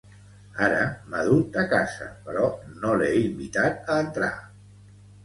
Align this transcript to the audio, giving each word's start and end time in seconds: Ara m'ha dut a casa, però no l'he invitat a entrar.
Ara 0.67 0.85
m'ha 1.11 1.19
dut 1.27 1.59
a 1.63 1.65
casa, 1.73 2.07
però 2.29 2.47
no 2.79 2.95
l'he 3.03 3.11
invitat 3.27 3.93
a 3.97 3.99
entrar. 4.07 4.31